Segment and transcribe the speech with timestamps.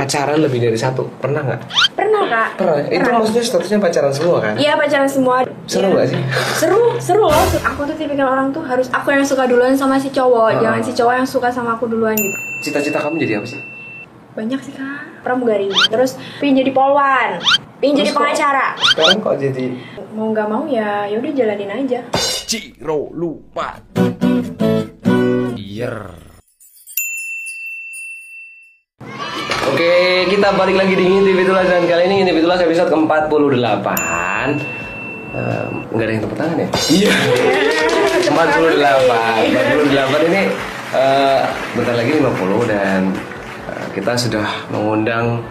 [0.00, 1.60] pacaran lebih dari satu pernah nggak
[1.92, 2.48] Pernah kak?
[2.56, 5.44] pernah itu maksudnya statusnya pacaran semua kan Iya pacaran semua.
[5.64, 5.92] Seru Iya.
[5.92, 6.20] nggak sih?
[6.56, 7.36] Seru, seru loh.
[7.62, 10.58] Aku tuh tipikal orang tuh harus aku yang suka duluan sama si cowok, Ah.
[10.58, 12.38] jangan si cowok yang suka sama aku duluan gitu.
[12.62, 13.60] cita-cita kamu jadi apa sih
[14.30, 15.20] Banyak sih kak.
[15.20, 15.68] Pramugari.
[15.86, 17.36] Terus pingin jadi polwan,
[17.76, 18.72] pingin jadi pengacara.
[18.80, 19.64] sekarang kok jadi
[20.10, 22.00] Mau nggak mau ya, ya udah jalanin aja.
[22.46, 23.78] Ciro lupa
[25.54, 26.29] Yer
[29.70, 33.86] Oke, kita balik lagi di Ngintip Itulah dan kali ini Ngintip Itulah episode ke-48
[35.30, 36.68] Eh, Nggak ada yang tepuk tangan ya?
[36.90, 37.14] Iya.
[38.34, 38.34] 48
[39.94, 40.42] 48 ini
[40.90, 41.40] eh,
[41.78, 43.00] bentar lagi 50 dan
[43.70, 45.46] eh, kita sudah mengundang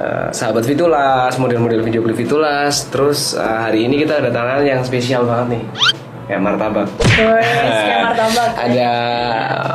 [0.00, 4.80] eh, sahabat Fitulas, model-model video klip Fitulas Terus eh, hari ini kita ada tangan yang
[4.80, 5.64] spesial banget nih
[6.30, 6.86] Ya martabak
[7.18, 7.46] Wes,
[7.86, 8.50] kayak martabak.
[8.54, 8.90] Ada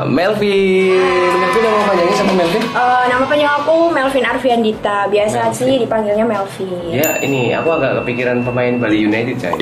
[0.08, 0.96] Melvin
[1.36, 2.64] Melvin nama panjangnya sama Melvin?
[2.64, 4.98] Eh, nama panjang aku Melvin Arviandita.
[5.12, 6.88] Biasa sih dipanggilnya Melvin.
[6.88, 9.60] Ya ini aku agak kepikiran pemain Bali United coy.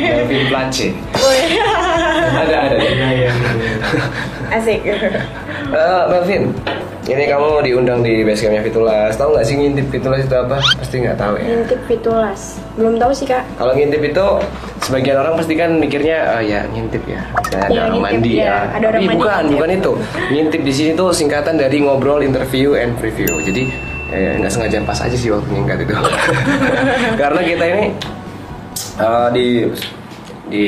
[0.00, 0.88] Melvin Place.
[2.38, 2.76] Ada ada
[4.48, 4.80] Asik.
[4.88, 6.42] Eh, Melvin,
[7.08, 9.16] ini kamu diundang di basecampnya Fitulas.
[9.16, 10.60] Tahu nggak sih ngintip Fitulas itu apa?
[10.60, 11.44] Pasti nggak tahu ya.
[11.48, 12.40] Ngintip Fitulas.
[12.76, 13.42] Belum tahu sih kak.
[13.56, 14.26] Kalau ngintip itu
[14.78, 18.44] sebagian orang pasti kan mikirnya "Ah, ya ngintip ya, Misalnya ada orang mandi ya.
[18.44, 18.56] ya.
[18.70, 19.56] Ada orang Tapi mandi, bukan, ngintip.
[19.56, 19.92] bukan itu.
[20.30, 23.32] Ngintip di sini tuh singkatan dari ngobrol, interview, and preview.
[23.40, 23.62] Jadi
[24.08, 25.94] eh, nggak sengaja pas aja sih waktu nyingkat itu.
[27.20, 27.84] Karena kita ini
[28.98, 29.46] eh, di
[30.46, 30.64] di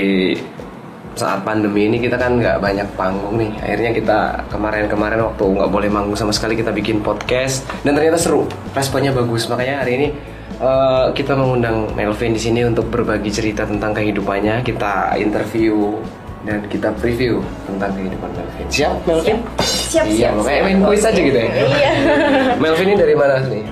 [1.21, 3.53] saat pandemi ini kita kan nggak banyak panggung nih.
[3.61, 4.19] Akhirnya kita
[4.49, 7.69] kemarin-kemarin waktu nggak boleh manggung sama sekali kita bikin podcast.
[7.85, 9.45] Dan ternyata seru responnya bagus.
[9.53, 10.09] Makanya hari ini
[10.57, 14.65] eh, kita mengundang Melvin di sini untuk berbagi cerita tentang kehidupannya.
[14.65, 16.01] Kita interview
[16.48, 18.67] dan kita preview tentang kehidupan Melvin.
[18.73, 19.39] Siap Melvin?
[19.61, 20.65] Siap, iya siap, makanya siap.
[20.65, 21.48] main kuis aja gitu ya.
[21.53, 21.93] Iya.
[22.65, 23.65] Melvin ini dari mana nih?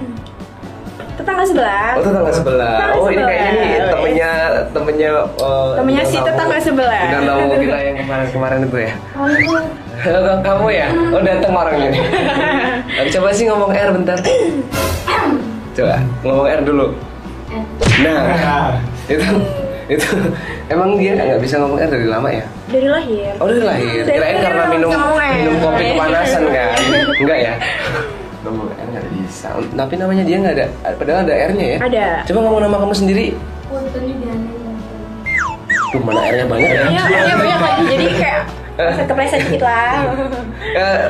[1.17, 1.91] Tetangga sebelah.
[1.97, 2.77] Oh tetangga sebelah.
[2.77, 3.73] Tetangga Oh ini kayaknya nih
[4.73, 7.03] temennya temennya eh, Temennya si tetangga sebelah.
[7.09, 8.93] Bintang tamu kita yang kemarin-kemarin itu ya.
[9.17, 9.29] Oh.
[9.99, 10.89] Halo kamu ya?
[11.11, 12.03] Oh datang orangnya nih.
[12.95, 14.19] Tapi coba sih ngomong R bentar.
[15.75, 16.87] Coba ngomong R dulu.
[18.05, 18.79] Nah
[19.09, 19.27] itu
[19.89, 20.09] itu
[20.69, 22.45] emang dia nggak bisa ngomong R dari lama ya?
[22.69, 23.33] Dari lahir.
[23.41, 24.01] Oh dari lahir.
[24.05, 24.91] Dari Kirain lahir karena udah minum
[25.35, 26.77] minum kopi kepanasan kan?
[27.25, 27.53] Enggak ya?
[28.47, 29.49] Ngomong R nggak bisa.
[29.75, 30.67] Tapi namanya dia nggak ada.
[30.95, 31.79] Padahal ada R-nya ya.
[31.83, 32.07] Ada.
[32.31, 33.27] Coba ngomong nama kamu sendiri.
[35.89, 36.83] Tuh mana R-nya banyak ya?
[36.87, 37.83] Iya, iya banyak lagi.
[37.89, 38.41] Jadi kayak
[39.09, 39.93] kepleset dikit lah.
[40.71, 41.01] Eh,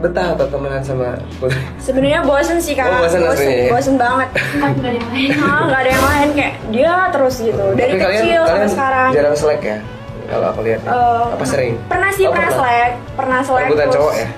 [0.00, 1.60] betah atau temenan sama Putri?
[1.78, 2.84] Sebenarnya bosen sih kak.
[2.84, 3.70] Oh, bosen aslinya ya?
[3.70, 4.28] bosen banget.
[4.56, 5.30] Nggak ada yang lain.
[5.68, 7.64] Nggak ada yang lain kayak dia terus gitu.
[7.72, 9.08] Dari Tapi kalian, kecil sampai kalian sekarang.
[9.12, 9.78] jarang selek ya?
[10.26, 10.80] Kalau aku lihat.
[10.80, 11.72] Eh, Apa sering?
[11.84, 13.64] Pernah sih Oh, pernah selek, pernah selek.
[13.66, 14.28] Rebutan terus- cowok ya?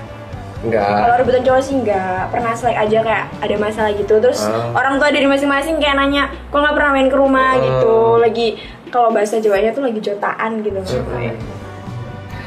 [0.63, 0.87] Enggak.
[0.87, 4.13] Kalau rebutan cowok sih enggak, pernah selek aja kayak ada masalah gitu.
[4.17, 4.71] Terus Ah.
[4.73, 7.59] orang tua dari masing-masing kayak nanya, kok nggak pernah main ke rumah Ah.
[7.59, 7.95] gitu.
[8.17, 8.47] Lagi
[8.93, 10.77] kalau bahasa Jawanya tuh lagi jotaan gitu.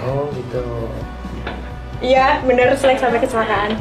[0.06, 0.62] Oh gitu.
[1.98, 3.74] Iya, bener selek sampai kecelakaan.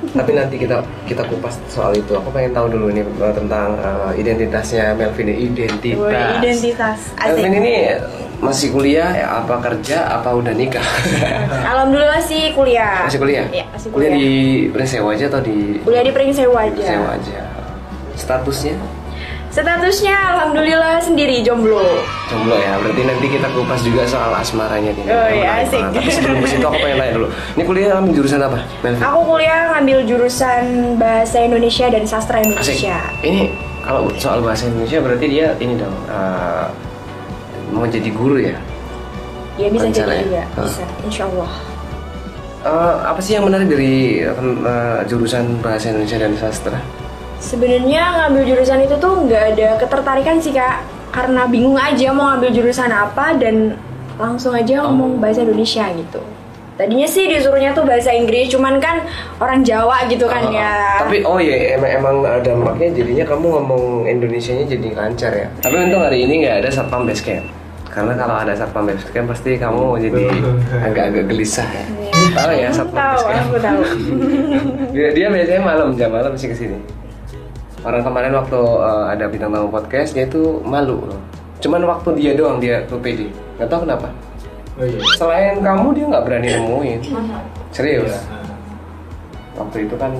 [0.00, 2.14] Tapi nanti kita kita kupas soal itu.
[2.14, 5.50] Aku pengen tahu dulu nih eh, tentang eh, identitasnya Melvin ini.
[5.50, 5.98] Identitas.
[5.98, 6.98] Woi, identitas.
[7.18, 7.58] Melvin Asik.
[7.60, 7.74] ini
[8.40, 9.26] masih kuliah ya?
[9.42, 10.08] Apa kerja?
[10.14, 10.86] Apa udah nikah?
[11.74, 13.04] Alhamdulillah sih kuliah.
[13.04, 13.44] masih kuliah?
[13.50, 14.24] Iya, masih Kuliah kuliah.
[14.24, 14.32] di
[14.72, 16.84] Prinsewa aja atau di Kuliah di Pringsewu aja.
[17.18, 17.40] Aja?
[18.16, 18.99] Statusnya?
[19.50, 21.82] Statusnya alhamdulillah sendiri jomblo.
[22.30, 25.04] Jomblo ya, berarti nanti kita kupas juga soal asmaranya nih.
[25.10, 25.74] Oh, iya, asik.
[25.74, 25.98] banget.
[25.98, 27.26] Tapi sebelum ke situ aku pengen tanya dulu.
[27.58, 28.58] Ini kuliah ambil jurusan apa?
[28.80, 29.02] Melvin?
[29.02, 30.62] Aku kuliah ngambil jurusan
[30.96, 32.46] bahasa Indonesia dan sastra Asik.
[32.54, 32.96] Indonesia.
[33.26, 33.42] Ini
[33.82, 36.66] kalau soal bahasa Indonesia berarti dia ini dong eh,
[37.74, 38.54] mau jadi guru ya?
[39.58, 40.22] Ya bisa Rencana jadi ya?
[40.22, 40.62] juga, Ah.
[40.62, 40.84] bisa.
[41.02, 41.50] Insya Allah.
[42.60, 46.78] Eh, apa sih yang menarik dari eh, jurusan bahasa Indonesia dan sastra?
[47.40, 52.50] Sebenarnya ngambil jurusan itu tuh nggak ada ketertarikan sih kak, karena bingung aja mau ngambil
[52.52, 53.80] jurusan apa dan
[54.20, 56.20] langsung aja ngomong bahasa Indonesia gitu.
[56.76, 59.04] Tadinya sih disuruhnya tuh bahasa Inggris, cuman kan
[59.36, 60.72] orang Jawa gitu kan Ah, ya.
[61.04, 65.48] Tapi oh iya emang emang dampaknya jadinya kamu ngomong Indonesianya jadi lancar ya.
[65.60, 67.44] Tapi untung hari ini nggak ada satpam base camp.
[67.84, 70.24] Karena kalau ada satpam base camp pasti kamu jadi
[70.88, 71.84] agak-agak gelisah ya.
[72.32, 73.44] Tahu ya satpam tahu, base camp.
[73.44, 73.80] aku tahu.
[74.96, 76.80] Dia, dia biasanya malam jam malam sih ke sini.
[77.80, 81.20] Orang kemarin waktu eh, ada bintang tamu podcast dia tuh malu loh.
[81.64, 83.32] Cuman waktu dia doang dia tuh pede.
[83.56, 84.08] Gak tahu kenapa.
[84.76, 85.00] Oh iya.
[85.16, 87.00] Selain kamu dia nggak berani nemuin.
[87.72, 88.12] Serius.
[89.56, 90.12] Waktu itu kan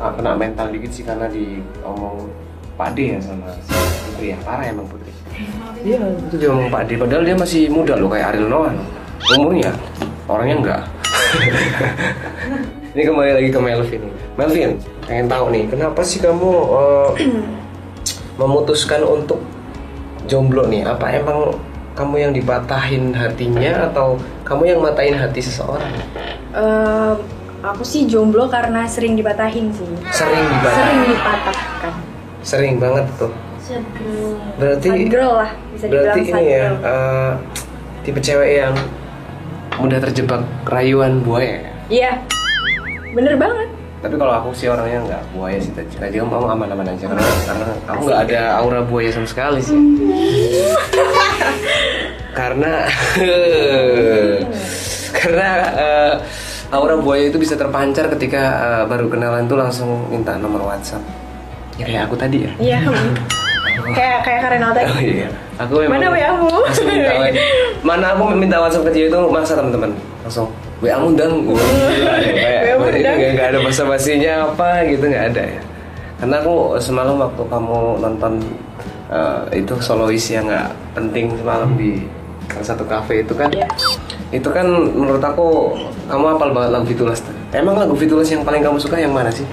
[0.00, 2.28] ah, kena mental dikit sih karena diomong
[2.78, 3.50] Pade ya sama
[4.06, 5.12] Putri ya parah emang Putri.
[5.82, 5.98] Iya
[6.30, 8.72] itu dia ngomong Pade padahal dia masih muda loh kayak Ariel Noah.
[9.36, 9.72] Umurnya
[10.24, 10.82] orangnya enggak.
[12.98, 14.02] ini kembali lagi ke Melvin.
[14.34, 14.70] Melvin,
[15.06, 17.10] pengen tahu nih, kenapa sih kamu eh,
[18.42, 19.38] memutuskan untuk
[20.26, 20.82] jomblo nih?
[20.82, 21.54] Apa emang
[21.94, 25.94] kamu yang dipatahin hatinya atau kamu yang matain hati seseorang?
[26.50, 27.14] Eh,
[27.62, 29.86] aku sih jomblo karena sering dipatahin sih.
[30.10, 30.82] Sering dipatahin.
[30.82, 31.92] Sering dipatahkan.
[32.42, 33.30] Sering banget tuh.
[34.58, 37.32] Berarti Sad girl lah bisa berarti ini ya eh,
[38.02, 38.74] tipe cewek yang
[39.78, 41.62] mudah terjebak rayuan buaya.
[41.86, 42.37] Iya.
[43.18, 43.68] Bener banget.
[43.98, 45.90] Tapi kalau aku sih orangnya nggak buaya sih tadi.
[45.98, 49.74] Tadi kamu aman-aman aja karena karena aku nggak ada aura buaya sama sekali sih.
[52.38, 52.86] karena
[55.18, 56.14] karena eh,
[56.70, 61.02] aura buaya itu bisa terpancar ketika eh, baru kenalan tuh langsung minta nomor WhatsApp.
[61.74, 62.52] Ya kayak aku tadi ya.
[62.62, 62.78] Iya.
[63.98, 64.86] kayak kayak Karenal tadi.
[64.94, 65.28] Oh iya.
[65.58, 66.50] Aku memang Mana WA-mu?
[66.62, 67.10] langsung minta.
[67.88, 69.90] Mana aku minta WhatsApp ke dia itu maksa teman-teman.
[70.22, 71.32] Langsung WA-mu dang.
[71.42, 73.16] WA-mu dang.
[73.18, 75.60] Enggak ada basa-basinya apa gitu nggak ada ya.
[76.18, 78.32] Karena aku semalam waktu kamu nonton
[79.08, 82.06] eh, itu solois yang nggak penting semalam di
[82.48, 83.50] salah satu kafe itu kan.
[83.50, 83.66] Iya.
[84.30, 85.74] Itu kan menurut aku
[86.06, 87.18] kamu hafal banget lagu Fitulas.
[87.50, 89.46] Emang lagu Fitulas yang paling kamu suka yang mana sih?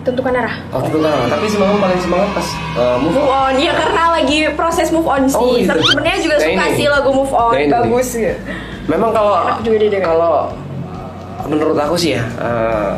[0.00, 0.56] Tentukan arah.
[0.72, 1.28] Oh, itu kan.
[1.28, 5.28] Tapi semalam paling semangat pas eh, move Move on, ya karena lagi proses move on
[5.28, 5.36] sih.
[5.36, 5.76] Oh, gitu.
[5.86, 6.76] Sebenarnya juga Nah, suka ini.
[6.76, 7.72] sih lagu move on, Nah, ini nih.
[7.72, 8.34] bagus ya.
[8.88, 9.34] Memang kalau
[10.00, 10.52] kalau
[11.48, 12.94] menurut aku sih ya eh,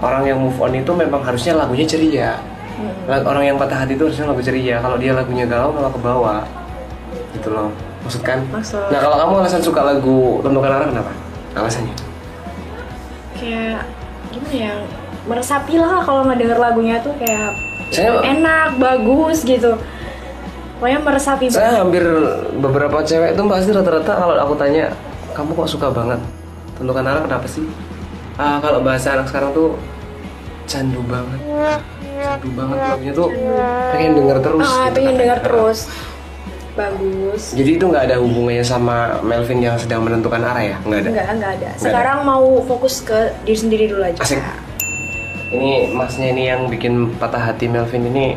[0.00, 2.36] orang yang move on itu memang harusnya lagunya ceria.
[2.76, 3.24] Hmm.
[3.24, 4.76] Orang yang patah hati itu harusnya lagu ceria.
[4.84, 6.42] Kalau dia lagunya galau malah ke bawah.
[7.32, 7.72] Gitu loh.
[8.04, 8.44] Maksud kan?
[8.52, 8.92] Maksud.
[8.92, 11.12] Nah kalau kamu alasan suka lagu Tentukan Arah kenapa?
[11.56, 11.94] Alasannya?
[13.34, 13.80] Kayak
[14.30, 14.74] gimana ya?
[15.26, 17.50] Meresapi lah kalau ngedenger lagunya tuh kayak
[17.90, 19.74] Saya- enak, bagus gitu.
[20.76, 21.56] Pokoknya meresapi banget.
[21.56, 22.04] Saya hampir
[22.60, 24.92] beberapa cewek itu pasti rata-rata kalau aku tanya
[25.32, 26.20] kamu kok suka banget
[26.76, 27.64] Tentukan Arah kenapa sih?
[28.36, 29.80] Ah kalau bahasa anak sekarang tuh
[30.68, 31.40] candu banget.
[32.20, 33.28] Candu banget lagunya tuh
[33.96, 34.60] pengen denger terus.
[34.62, 35.44] Ah, gitu pengen dengar Ah.
[35.44, 35.78] terus.
[36.76, 37.42] Bagus.
[37.56, 40.76] Jadi itu nggak ada hubungannya sama Melvin yang sedang menentukan arah ya?
[40.84, 41.08] Nggak ada.
[41.08, 41.70] Enggak, enggak ada.
[41.80, 43.16] Sekarang mau fokus ke
[43.48, 44.20] diri sendiri dulu aja.
[44.20, 44.44] Asik.
[45.46, 48.36] Ini masnya ini yang bikin patah hati Melvin ini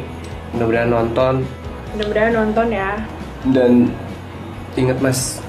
[0.55, 1.43] mudah-mudahan nonton
[1.91, 2.91] Mudah-mudahan nonton ya.
[3.47, 3.87] dan
[4.75, 5.39] inget mas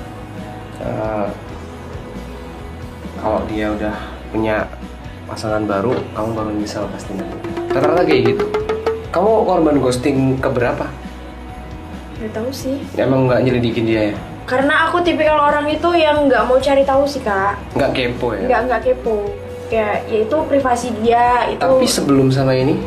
[0.78, 1.26] eh,
[3.16, 3.94] kalau dia udah
[4.30, 4.62] punya
[5.26, 7.34] pasangan baru kamu baru bisa pasti nanti
[7.68, 8.44] rata-rata kayak gitu
[9.10, 10.86] kamu korban ghosting keberapa
[12.16, 12.76] Gak tahu sih.
[12.94, 17.06] emang nggak nyelidikin dia ya Karena aku tipikal orang itu yang nggak mau cari tahu
[17.06, 17.54] sih kak.
[17.74, 19.16] nggak kepo ya Nggak nggak kepo.
[19.66, 21.58] Kayak ya itu privasi dia itu.
[21.58, 22.78] tapi sebelum sama ini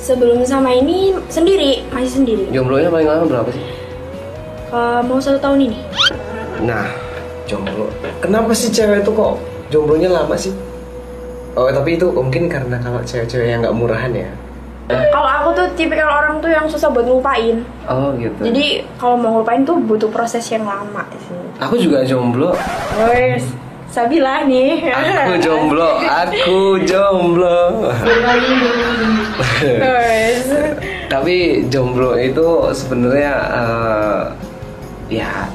[0.00, 2.44] sebelum sama ini sendiri masih sendiri.
[2.48, 3.64] jomblonya paling lama berapa sih
[4.70, 5.78] Eh, mau satu tahun ini.
[6.62, 6.86] Nah,
[7.42, 7.90] jomblo.
[8.22, 9.34] Kenapa sih cewek itu kok
[9.66, 10.54] jomblonya lama sih?
[11.58, 14.30] Oh, tapi itu mungkin karena kalau cewek-cewek yang nggak murahan ya.
[15.10, 17.66] Kalau aku tuh tipikal orang tuh yang susah buat ngelupain.
[17.90, 18.46] Oh, gitu.
[18.46, 21.34] Jadi kalau mau ngelupain tuh butuh proses yang lama sih.
[21.58, 22.54] aku juga jomblo.
[23.10, 23.50] Wes,
[23.90, 24.86] Sabila nih.
[24.86, 25.98] Aku jomblo.
[25.98, 27.90] Aku jomblo.
[31.10, 31.34] Tapi
[31.66, 34.20] jomblo itu sebenarnya eh,
[35.10, 35.50] ya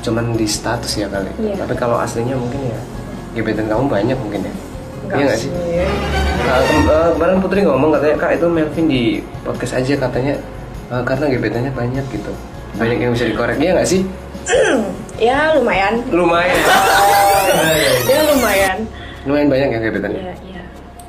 [0.00, 1.30] cuman di status ya kali.
[1.38, 1.58] Iya.
[1.58, 2.78] Tapi kalau aslinya mungkin ya
[3.34, 4.54] gebetan kamu banyak mungkin ya.
[5.12, 5.50] Iya nggak sih?
[6.42, 9.02] Nah, kem- eh, kemarin Putri ngomong katanya kak itu Melvin di
[9.42, 10.34] podcast aja katanya
[10.88, 12.32] eh, karena gebetannya banyak gitu
[12.72, 14.00] banyak yang bisa dikorek iya nggak sih
[15.22, 16.02] Ya lumayan.
[16.08, 16.56] lumayan
[18.04, 18.78] Ya lumayan.
[19.22, 20.62] lumayan banyak ya gebetannya Iya, iya.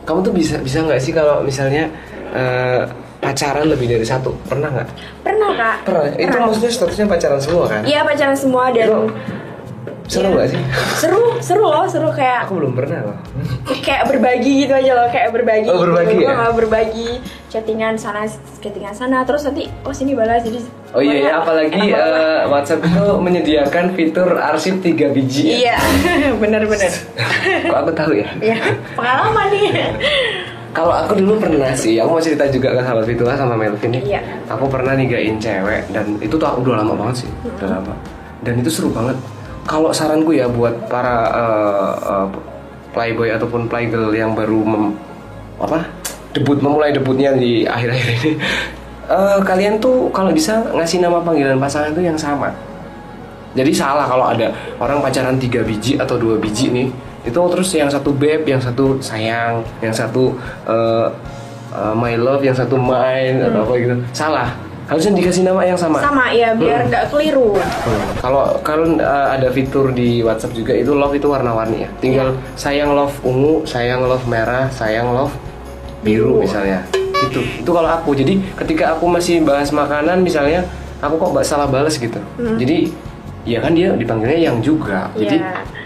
[0.04, 1.90] kamu tuh bisa bisa nggak sih kalau misalnya
[2.30, 2.82] eh,
[3.18, 4.88] pacaran lebih dari satu pernah nggak
[5.22, 5.76] Pernah kak?
[5.84, 9.00] pernah itu maksudnya statusnya pacaran semua kan Iya pacaran semua dan Itu
[10.06, 10.62] seru nggak sih
[11.00, 13.18] seru seru loh seru kayak aku belum pernah loh
[13.80, 16.28] kayak berbagi gitu aja loh kayak berbagi Oh, berbagi gitu.
[16.28, 16.36] ya?
[16.36, 17.10] Gua berbagi
[17.54, 18.26] chattingan sana
[18.58, 20.58] chattingan sana terus nanti oh sini balas jadi
[20.94, 25.58] Oh iya, iya apalagi eh, WhatsApp itu menyediakan fitur arsip 3 biji ya.
[25.70, 25.76] iya
[26.42, 26.90] bener-bener
[27.70, 28.26] Kok aku tahu ya?
[28.42, 28.58] iya
[28.98, 29.70] pengalaman nih
[30.74, 34.18] Kalau aku dulu pernah sih, aku mau cerita juga ke sahabat Fitula sama Melvin nih.
[34.18, 34.22] Iya.
[34.50, 37.94] Aku pernah nigain cewek dan itu tuh udah lama banget sih, udah lama.
[38.42, 39.14] Dan itu seru banget.
[39.70, 42.28] Kalau saranku ya buat para eh, eh,
[42.90, 44.98] playboy ataupun playgirl yang baru mem-
[45.62, 45.86] apa
[46.34, 48.32] debut memulai debutnya di akhir-akhir ini,
[49.16, 52.50] eh, kalian tuh kalau bisa ngasih nama panggilan pasangan tuh yang sama.
[53.54, 54.50] Jadi salah kalau ada
[54.82, 56.90] orang pacaran tiga biji atau dua biji nih,
[57.22, 60.34] itu terus yang satu beb, yang satu sayang, yang satu
[60.66, 61.08] eh,
[61.78, 63.96] eh, my love, yang satu mine atau apa gitu.
[64.12, 64.50] Salah.
[64.84, 66.04] Harusnya dikasih nama yang sama.
[66.04, 67.56] Sama ya biar nggak keliru.
[67.56, 68.20] Hmm.
[68.20, 71.90] Kalau kalau uh, ada fitur di WhatsApp juga itu love itu warna-warni ya.
[72.04, 75.32] Tinggal sayang love ungu, sayang love merah, sayang love
[76.04, 76.84] biru misalnya.
[77.24, 78.14] Itu itu kalau aku.
[78.14, 80.68] Jadi ketika aku masih bahas makanan misalnya,
[81.00, 82.20] aku kok nggak salah balas gitu.
[82.38, 82.92] Jadi
[83.44, 85.10] ya kan dia dipanggilnya yang juga.
[85.16, 85.40] Jadi.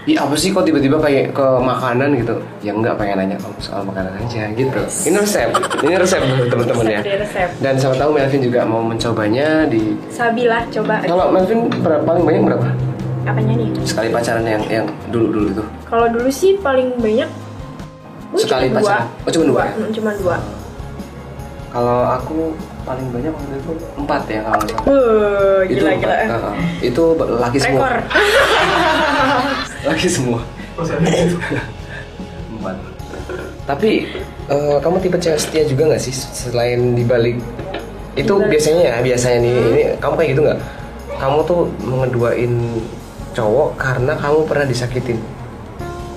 [0.07, 2.39] Iya apa sih kok tiba-tiba kayak ke makanan gitu?
[2.63, 4.79] Ya enggak pengen nanya kamu soal makanan aja gitu.
[5.03, 5.51] Ini resep,
[5.83, 7.03] ini resep teman-teman ya.
[7.03, 7.51] Resep.
[7.59, 12.43] Dan sama tahu Melvin juga mau mencobanya di Sabilah coba kalau Melvin berapa, paling banyak
[12.47, 12.67] berapa?
[13.27, 13.67] apanya nih?
[13.83, 15.63] Sekali pacaran yang yang dulu-dulu itu.
[15.83, 17.27] Kalau dulu sih paling banyak
[18.27, 18.89] Gue Sekali cuma dua.
[18.89, 19.07] pacaran?
[19.23, 19.73] Oh, cuma dua ya?
[19.73, 20.35] Hmm, cuma dua.
[21.67, 22.37] Kalau aku
[22.81, 24.85] paling banyak waktu itu empat ya kalau nggak salah.
[25.63, 25.91] Gila itu gila.
[25.93, 26.19] empat.
[26.25, 26.55] Heeh.
[26.81, 27.03] itu
[27.37, 27.79] laki semua.
[27.79, 27.95] Rekor.
[29.87, 30.39] Laki semua.
[32.53, 32.75] empat.
[33.65, 33.91] Tapi
[34.47, 37.35] eh, kamu tipe cewek setia juga nggak sih selain dibalik
[38.15, 38.49] itu Dibalik.
[38.49, 40.59] biasanya ya biasanya nih ini kamu kayak gitu nggak?
[41.17, 42.53] Kamu tuh mengeduain
[43.31, 45.17] cowok karena kamu pernah disakitin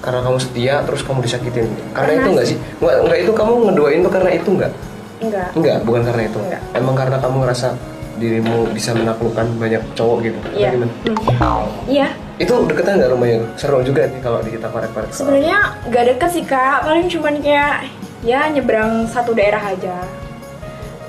[0.01, 2.57] karena kamu setia terus kamu disakitin karena Pernah itu nggak sih.
[2.57, 4.73] sih nggak nggak itu kamu ngeduain tuh karena itu nggak
[5.21, 5.53] Enggak.
[5.53, 6.39] Enggak, bukan karena itu.
[6.41, 6.63] Enggak.
[6.73, 7.69] Emang karena kamu ngerasa
[8.17, 10.39] dirimu bisa menaklukkan banyak cowok gitu.
[10.51, 10.71] Iya.
[10.73, 11.69] Hmm.
[11.85, 12.09] Iya.
[12.37, 13.45] Itu deketan nggak rumahnya?
[13.55, 15.13] Seru juga nih kalau di kita korek-korek.
[15.13, 17.85] soal- Sebenarnya nggak deket sih kak, paling cuman kayak
[18.21, 20.01] ya nyebrang satu daerah aja.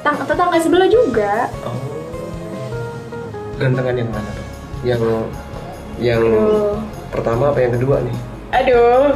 [0.03, 1.47] Tang tetangga sebelah juga.
[1.63, 1.79] Oh.
[3.55, 4.47] Gantengan yang mana tuh?
[4.81, 5.01] Yang
[6.01, 6.75] yang Aduh.
[7.13, 8.17] pertama apa yang kedua nih?
[8.51, 9.15] Aduh.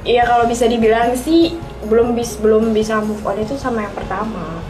[0.00, 4.60] Iya kalau bisa dibilang sih belum bis belum bisa move on itu sama yang pertama.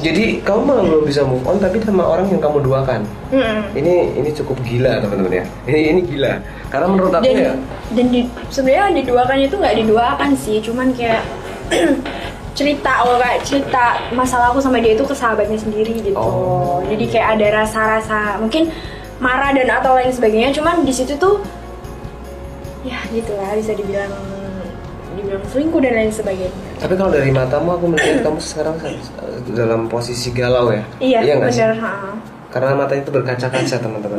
[0.00, 3.04] Jadi kamu malah belum bisa move on tapi sama orang yang kamu duakan.
[3.30, 3.76] Mm-mm.
[3.76, 5.44] Ini ini cukup gila teman-teman ya.
[5.68, 6.32] Ini ini gila.
[6.72, 7.52] Karena menurut aku Dan ya.
[7.92, 11.22] dan di, sebenarnya diduakannya itu nggak diduakan sih, cuman kayak
[12.58, 16.16] cerita oh kayak cerita masalah aku sama dia itu ke sahabatnya sendiri gitu.
[16.16, 16.80] Oh.
[16.88, 18.72] Jadi kayak ada rasa-rasa mungkin
[19.22, 21.44] marah dan atau lain sebagainya, cuman di situ tuh
[22.82, 24.10] ya gitulah bisa dibilang
[25.12, 26.50] dibilang selingkuh dan lain sebagainya.
[26.80, 28.74] Tapi kalau dari matamu aku melihat kamu sekarang
[29.52, 30.82] dalam posisi galau ya.
[30.98, 31.76] Iya, bener.
[31.78, 32.16] ha.
[32.48, 34.18] karena mata itu berkaca-kaca teman-teman.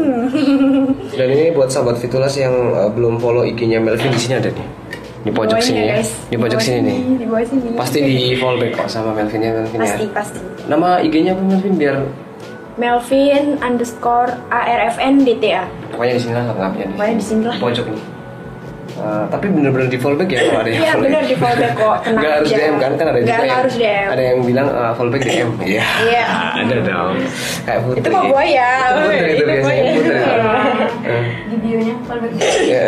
[1.17, 4.67] Dan ini buat sahabat Fitulas yang uh, belum follow IG-nya Melvin di sini ada nih.
[5.21, 6.01] Di pojok sini ya.
[6.01, 6.09] guys.
[6.27, 6.97] Di pojok sini nih.
[7.21, 7.67] Di bawah sini.
[7.77, 10.13] Pasti di follow back kok sama Melvin ya Melvin Pasti ya.
[10.17, 10.39] pasti.
[10.65, 11.95] Nama IG-nya apa Melvin biar
[12.73, 15.69] Melvin underscore ARFN DTA.
[15.93, 17.57] pokoknya di sini lah lengkapnya Pokoknya di sini lah.
[17.61, 18.01] pojok nih.
[18.93, 21.25] Uh, tapi bener-bener di follow back ya kalau ada yang Iya back.
[21.25, 21.97] di follow back kok.
[22.05, 22.57] Tenang Nggak harus aja.
[22.59, 24.07] DM kan kan ada juga yang harus DM.
[24.07, 25.49] ada yang bilang uh, follow back DM.
[25.73, 25.85] Iya.
[26.03, 26.25] Iya.
[26.61, 27.13] ada dong.
[27.63, 27.99] Kayak Putri.
[27.99, 28.69] Itu mah buaya.
[28.69, 29.93] Itu Putri itu Itu biasanya buaya.
[29.93, 30.17] Putri.
[31.03, 31.23] Eh.
[31.49, 32.33] Di bionya follow back.
[32.63, 32.83] Ya,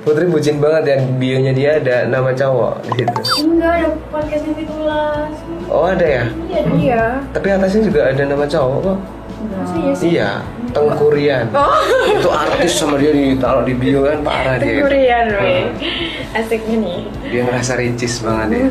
[0.00, 3.20] Putri bucin banget dan bionya dia ada nama cowok di situ.
[3.42, 5.34] Enggak ada podcastnya Fitulas.
[5.66, 6.24] Oh ada ya?
[6.46, 7.02] Iya iya.
[7.32, 8.98] Tapi atasnya juga ada nama cowok kok.
[9.46, 9.92] Masa iya?
[10.00, 10.30] Iya,
[10.74, 11.46] Tengkurian.
[11.54, 11.78] Oh.
[12.08, 14.80] Itu artis sama dia ditaruh di bio kan parah dia.
[14.80, 15.62] Tenggurian weh.
[15.70, 16.38] Hmm.
[16.38, 16.98] Asiknya nih.
[17.30, 18.66] Dia ngerasa ricis banget ya.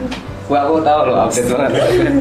[0.51, 1.71] Wah aku tahu loh update banget.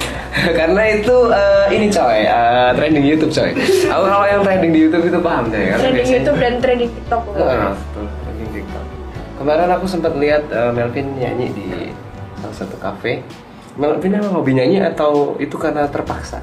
[0.58, 3.50] Karena itu eh, ini coy, eh, trending YouTube coy.
[3.90, 5.58] Aku kalau yang trending di YouTube itu paham deh.
[5.58, 7.22] Karena Trending biasanya- YouTube dan trending TikTok.
[7.34, 8.84] Heeh, betul, trending TikTok.
[9.42, 11.66] Kemarin aku sempat lihat eh, Melvin nyanyi di
[12.38, 13.26] salah satu kafe.
[13.74, 16.38] Melvin emang hobi nyanyi atau itu karena terpaksa?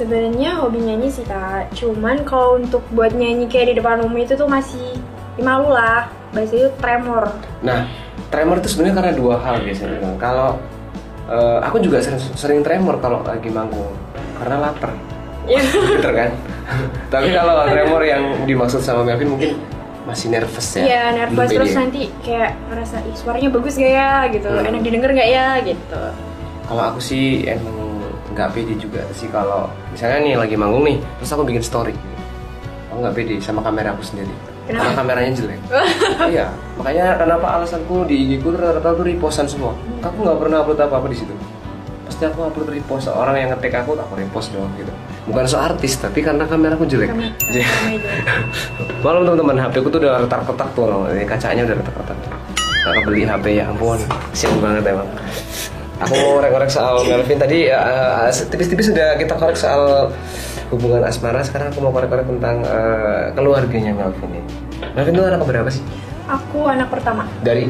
[0.00, 1.76] Sebenarnya hobi nyanyi sih kak.
[1.76, 4.96] Cuman kalau untuk buat nyanyi kayak di depan umum itu tuh masih
[5.36, 6.08] ya malu lah.
[6.32, 7.28] Bahasa itu tremor.
[7.60, 7.84] Nah,
[8.32, 10.16] tremor itu sebenarnya karena dua hal biasanya.
[10.16, 10.56] Kalau
[11.28, 13.92] eh, aku juga sering, sering tremor kalau lagi manggung
[14.40, 14.96] karena lapar.
[15.44, 15.60] Iya.
[15.68, 16.30] Bener kan?
[17.12, 19.52] Tapi kalau tremor yang dimaksud sama Melvin mungkin
[20.08, 20.82] masih nervous ya.
[20.88, 24.64] Iya nervous terus nanti kayak ngerasa ih suaranya bagus gak ya gitu, Hmm.
[24.64, 26.02] enak didengar gak ya gitu.
[26.64, 27.89] Kalau aku sih emang
[28.30, 31.94] nggak pede juga sih kalau misalnya nih lagi manggung nih, terus aku bikin story.
[32.88, 34.30] Aku nggak pede sama kamera aku sendiri.
[34.70, 35.58] Karena kameranya jelek.
[36.32, 36.46] iya,
[36.78, 39.74] makanya kenapa alasanku di IG ku rata-rata tuh repostan semua.
[39.98, 41.34] Aku nggak pernah upload apa-apa di situ.
[42.06, 44.94] Pasti aku upload repost orang yang ngetek aku, aku repost doang gitu.
[45.26, 47.10] Bukan so artis, tapi karena kameraku jelek.
[47.10, 48.12] Kamera- Jadi- kamera
[49.04, 51.02] Malam teman-teman, HP ku tuh udah retak-retak tuh loh.
[51.10, 52.18] Ini kacanya udah retak-retak.
[52.80, 53.98] Gak beli HP ya ampun,
[54.30, 55.08] kasian banget emang.
[56.00, 60.08] Aku mau ngorek-ngorek soal Melvin tadi eh, eh, tipis-tipis sudah kita korek soal
[60.72, 61.44] hubungan asmara.
[61.44, 64.50] Sekarang aku mau korek-korek tentang eh, keluarganya Melvin ini.
[64.96, 65.84] Melvin itu anak berapa sih?
[66.30, 67.68] Aku anak pertama Dari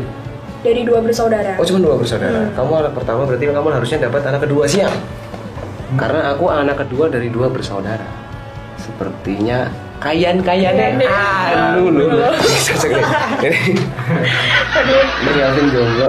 [0.60, 1.56] dari dua bersaudara.
[1.56, 2.38] oh cuma dua bersaudara.
[2.38, 2.52] Hmm.
[2.54, 4.94] Kamu anak pertama berarti kamu harusnya dapat anak kedua siang.
[5.99, 8.06] Karena aku anak kedua dari dua bersaudara.
[8.78, 9.66] Sepertinya
[9.99, 11.10] kayan-kayan Kayan deh.
[11.10, 12.04] Aduh lu.
[12.06, 13.58] Ini
[15.18, 16.06] ini Melvin jomblo.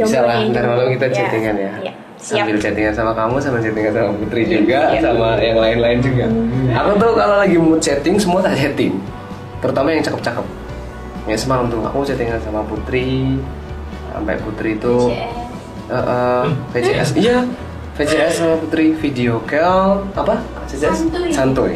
[0.00, 1.14] Bisa lah, ntar malam kita Ya.
[1.16, 1.72] chattingan ya.
[1.78, 2.36] Iya, siap.
[2.40, 5.00] Sambil chattingan sama kamu, sama chattingan sama Putri juga, Iya.
[5.00, 6.26] sama yang lain-lain juga.
[6.76, 8.94] Aku tuh kalau lagi mood chatting, semua tak chatting.
[9.58, 10.46] Terutama yang cakep-cakep.
[11.24, 13.36] Ya semalam tuh aku chattingan sama Putri,
[14.08, 15.90] sampai Putri itu VCS.
[15.90, 17.38] eh, eh, VCS, iya
[17.94, 20.38] VCS sama Putri video call apa?
[20.64, 21.28] VCS Santuy.
[21.28, 21.74] santuy.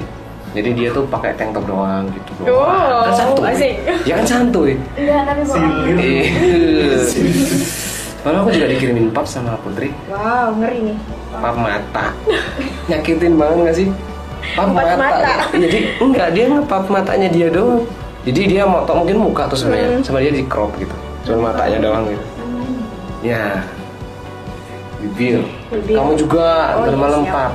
[0.53, 3.03] Jadi dia tuh pakai tank top doang gitu doang.
[3.03, 3.49] kan santuy.
[3.51, 3.73] asik.
[4.05, 4.73] Ya kan santuy.
[4.95, 5.97] Enggak, tapi bohong.
[8.23, 8.25] Iya.
[8.25, 10.97] Malah aku juga dikirimin pap sama Putri Wow, ngeri nih.
[11.33, 12.07] Pap mata
[12.89, 13.89] Nyakitin banget gak sih?
[14.55, 15.51] Pap mata, mata.
[15.51, 17.83] Jadi enggak, dia ngepap matanya dia doang
[18.23, 20.05] Jadi dia motok mungkin muka tuh sebenarnya Hmm.
[20.05, 22.25] Sama dia di crop gitu Cuma matanya doang gitu
[23.23, 23.59] Ya
[24.99, 25.95] Bibir Bibir.
[25.97, 27.35] Kamu juga Oh, iya, malam siap.
[27.35, 27.53] pap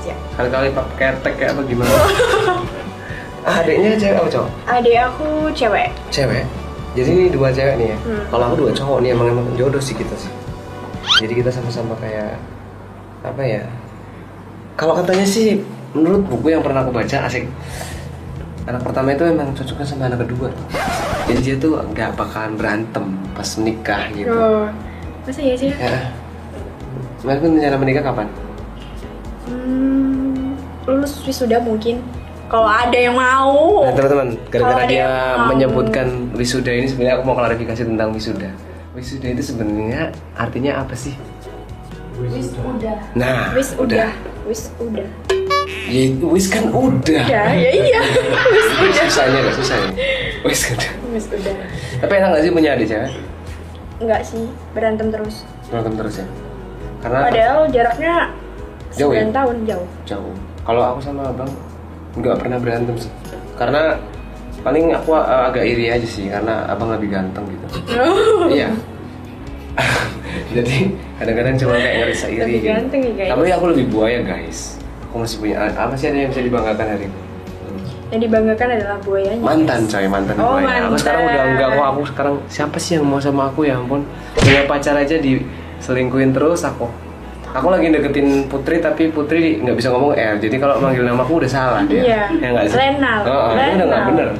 [0.00, 0.18] siap.
[0.32, 1.92] Kali-kali pap ketek kayak apa gimana
[3.42, 4.48] Ah, Adiknya cewek apa cowok?
[4.66, 5.88] Adik aku cewek.
[6.08, 6.44] cewek
[6.92, 8.22] jadi ini dua cewek nih ya Hmm.
[8.28, 10.32] kalau aku dua cowok nih emang emang jodoh sih kita sih
[11.18, 12.36] jadi kita sama-sama kayak
[13.22, 13.62] apa ya
[14.74, 17.44] kalau katanya sih menurut buku yang pernah aku baca asik
[18.62, 20.48] anak pertama itu emang cocoknya sama anak kedua
[21.24, 24.66] jadi dia tuh nggak bakalan berantem pas nikah gitu Oh,
[25.22, 25.70] masa ya sih?
[25.70, 26.10] ya
[27.22, 28.26] Mas pun rencana menikah kapan?
[29.46, 32.02] Hmm, lulus wisuda mungkin.
[32.52, 33.80] Kalau ada yang mau.
[33.80, 35.08] Nah teman-teman, gara-gara dia
[35.48, 38.52] menyebutkan wisuda ini sebenarnya aku mau klarifikasi tentang wisuda.
[38.92, 41.16] Wisuda itu sebenarnya artinya apa sih?
[42.20, 42.96] Wis udah.
[43.16, 44.12] Nah, Wis udah.
[44.44, 45.08] Wis udah.
[45.88, 47.24] Ya itu wis kan udah.
[47.24, 48.00] Ya, ya iya.
[48.54, 49.04] Wis udah.
[49.08, 49.88] Susahnya gak susah ya?
[50.44, 50.90] Wis udah.
[51.16, 51.54] Wis udah.
[52.04, 53.10] Tapi enak gak sih punya adik cewek?
[53.96, 54.44] Enggak sih,
[54.76, 55.48] berantem terus.
[55.72, 56.26] Nonton terus ya?
[57.00, 58.14] Karena Padahal jaraknya
[58.92, 59.24] Jauh ya?
[59.24, 59.88] 9 tahun jauh.
[60.04, 60.34] jauh.
[60.68, 61.48] Kalau aku sama abang
[62.14, 63.12] nggak pernah berantem sih.
[63.56, 63.96] Karena
[64.62, 67.66] paling aku uh, agak iri aja sih karena abang lebih ganteng gitu.
[68.52, 68.68] iya.
[70.56, 72.40] Jadi kadang-kadang cuma kayak ngerasa iri.
[72.40, 72.68] Lebih gitu.
[72.68, 73.30] ganteng ya, guys.
[73.32, 74.58] Tapi aku lebih buaya guys.
[75.08, 77.18] Aku masih punya apa sih ada yang bisa dibanggakan hari ini?
[78.12, 79.40] Yang dibanggakan adalah buayanya.
[79.40, 80.84] mantan coy mantan Oh, gue ya.
[80.84, 81.48] aku sekarang udah mantan.
[81.48, 84.04] enggak kok aku sekarang siapa sih yang mau sama aku ya ampun
[84.36, 86.92] punya pacar aja diselingkuhin terus aku
[87.52, 91.50] aku lagi deketin Putri tapi Putri nggak bisa ngomong R jadi kalau manggil namaku udah
[91.50, 92.22] salah dia Iya.
[92.34, 93.18] ya nggak sih Renal.
[93.22, 94.08] Oh, itu udah nggak Renal.
[94.08, 94.28] bener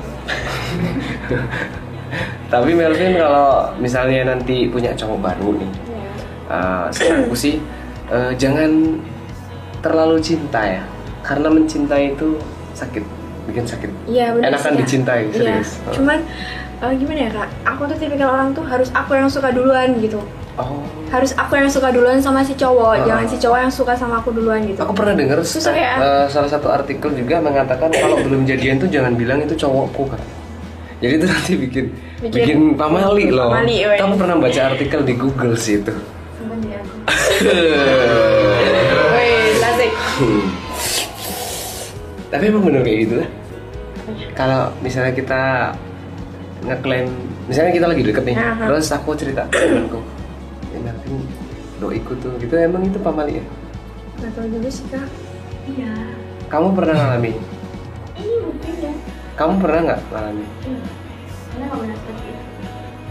[2.48, 6.09] tapi Melvin kalau misalnya nanti punya cowok baru nih Iya.
[6.48, 7.57] uh, saranku sih
[8.09, 8.98] eh, jangan
[9.81, 10.83] terlalu cinta ya
[11.22, 12.37] karena mencintai itu
[12.72, 13.05] sakit
[13.42, 14.48] bikin sakit Iya benar.
[14.51, 14.79] enakan sih, Kak.
[14.79, 15.33] dicintai Iya.
[15.33, 15.90] serius Oh.
[15.92, 16.18] Cuman
[16.79, 17.48] eh, gimana ya kak?
[17.64, 20.18] Aku tuh tipikal orang tuh harus aku yang suka duluan gitu.
[20.52, 23.04] Oh, Harus aku yang suka duluan sama si cowok, Ah.
[23.06, 24.76] jangan si cowok yang suka sama aku duluan gitu.
[24.76, 25.96] aku pernah dengar Susah ya?
[25.96, 30.20] eh, salah satu artikel juga mengatakan kalau belum jadian tuh jangan bilang itu cowokku kan.
[31.00, 31.84] Jadi itu nanti bikin
[32.20, 33.48] bikin, Bikin pamali loh.
[33.48, 33.80] pamali.
[33.96, 35.92] Kamu pernah baca artikel di Google sih itu.
[39.10, 39.90] Wih, asik.
[42.28, 43.28] Tapi emang bener kayak gitu lah.
[44.32, 45.40] Kalau misalnya kita
[46.62, 47.08] ngeklaim,
[47.44, 49.98] misalnya kita lagi deket nih, terus aku cerita temanku,
[50.83, 51.23] "Eh, Melvin
[51.79, 53.45] doiku tuh, gitu emang itu pamali ya?
[54.23, 55.07] Gak tau dulu sih kak.
[55.71, 55.95] Iya.
[56.51, 57.33] Kamu pernah ngalami?
[58.18, 58.92] Ini mungkin ya.
[59.38, 60.45] Kamu pernah nggak ngalami?
[61.53, 62.45] Karena gak pernah seperti itu.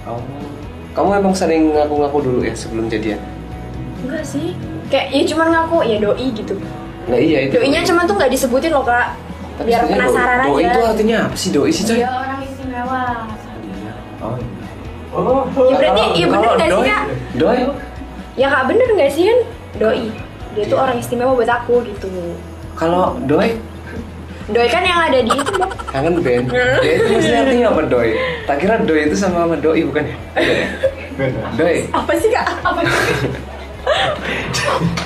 [0.08, 0.20] Oh,
[0.92, 3.20] kamu emang sering ngaku-ngaku dulu ya sebelum jadian?
[4.04, 4.56] Enggak sih.
[4.92, 6.54] Kayak ya cuman ngaku ya doi gitu.
[7.08, 7.56] Nah iya itu.
[7.56, 9.16] Doinya cuman tuh nggak disebutin loh kak.
[9.60, 10.52] Tapi Biar penasaran doi, aja.
[10.52, 12.00] Doi itu artinya apa sih doi sih coy?
[12.00, 13.04] Dia orang istimewa.
[14.22, 14.38] Oh.
[15.12, 17.04] Ya berarti iya bener nggak sih doi- kak?
[17.36, 17.60] Doi?
[18.40, 19.40] Ya kak bener nggak sih kan?
[19.76, 20.04] Doi.
[20.52, 22.08] Dia tuh orang istimewa buat aku gitu.
[22.76, 23.60] Kalau doi
[24.52, 25.72] Doi kan yang ada di itu Bang.
[25.92, 26.46] kangen band.
[26.82, 28.10] Dia itu maksudnya artinya apa doi?
[28.48, 30.18] Tak kira doi itu sama sama doi bukan ya?
[31.56, 31.78] Doi.
[31.92, 32.48] Apa sih kak?
[32.64, 33.00] Apa sih?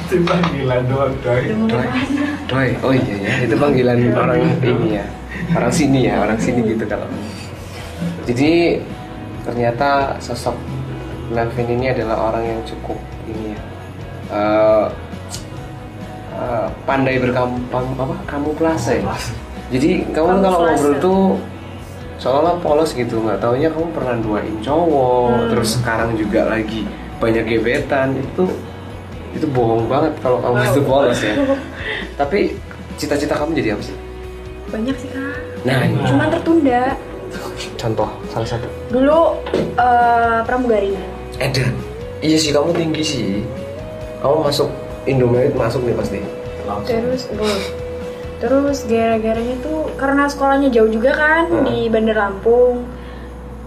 [0.06, 1.44] Itu panggilan doang, Doi.
[1.66, 1.88] Doi.
[2.46, 2.70] Doi.
[2.86, 5.06] Oh iya ya, itu panggilan orang ini ya.
[5.54, 7.06] Orang sini ya, orang sini gitu kalau.
[8.26, 8.82] Jadi
[9.46, 10.58] ternyata sosok
[11.28, 13.60] Melvin ini adalah orang yang cukup ini ya.
[14.32, 14.86] eh,
[16.36, 19.14] eh, pandai berkampang apa kamuflase ya.
[19.68, 21.22] Jadi kamu kalau ngobrol tuh
[22.16, 25.50] seolah polos gitu nggak taunya kamu pernah duain cowok Hmm.
[25.52, 26.86] terus sekarang juga lagi
[27.18, 28.46] banyak gebetan itu
[29.32, 31.36] itu bohong banget kalau kamu itu polos ya
[32.16, 32.56] tapi
[32.96, 33.98] cita-cita kamu jadi apa sih
[34.66, 35.38] Banyak sih kak.
[35.62, 36.96] nah ini Cuman tertunda.
[37.76, 39.20] Contoh salah satu Dulu
[39.76, 40.94] eh, pramugari.
[41.38, 41.74] Edan
[42.20, 43.30] iya sih kamu tinggi sih
[44.20, 44.70] kamu masuk
[45.04, 46.20] Indomaret masuk nih pasti
[46.82, 47.62] Terus, oh.
[48.36, 51.62] terus gara-garanya tuh karena sekolahnya jauh juga kan Hmm.
[51.64, 52.90] di Bandar Lampung.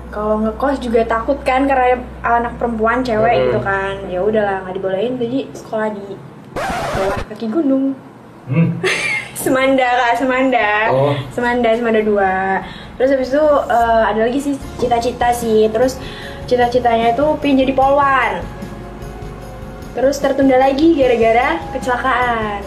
[0.08, 3.44] kalau ngekos juga takut kan karena anak perempuan cewek Mm-mm.
[3.44, 6.16] gitu kan ya udahlah nggak dibolehin jadi sekolah di
[6.90, 7.92] bawah kaki gunung
[8.48, 8.80] Hmm.
[9.38, 11.12] Semanda kak Semanda Oh.
[11.28, 12.64] Semanda Semanda dua
[12.98, 15.70] terus habis itu eh, ada lagi sih cita-cita sih.
[15.70, 15.96] Terus
[16.50, 18.42] cita-citanya itu pengen jadi polwan.
[19.94, 22.60] Terus tertunda lagi gara-gara kecelakaan.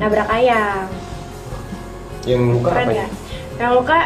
[0.00, 0.88] Nabrak ayam.
[2.24, 3.08] Yang luka keren apa ya ya?
[3.58, 3.98] yang luka?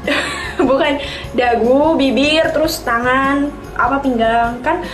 [0.68, 0.92] Bukan.
[1.34, 4.60] Dagu bibir terus tangan apa pinggang.
[4.64, 4.84] Kan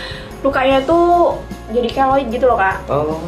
[0.43, 1.39] lukanya tuh
[1.71, 2.77] jadi keloid gitu loh kak.
[2.87, 3.19] Oh.